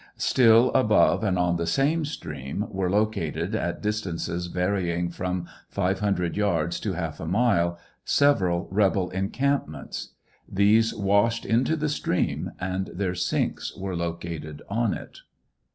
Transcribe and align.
Still 0.17 0.71
above 0.73 1.23
and 1.23 1.37
on 1.37 1.57
the 1.57 1.67
same 1.67 2.05
stream, 2.05 2.65
were 2.71 2.89
located, 2.89 3.53
at 3.53 3.83
distances 3.83 4.47
varying 4.47 5.11
from 5.11 5.47
500 5.69 6.35
yards 6.35 6.79
to 6.79 6.93
half 6.93 7.19
a 7.19 7.27
mile, 7.27 7.77
several 8.03 8.67
rebel 8.71 9.11
encampments. 9.11 10.15
These 10.51 10.91
washed 10.91 11.45
into 11.45 11.75
the 11.75 11.87
stream 11.87 12.49
and 12.59 12.87
their 12.87 13.13
sinks 13.13 13.75
were 13.75 13.95
located 13.95 14.63
on 14.67 14.95
it. 14.95 15.19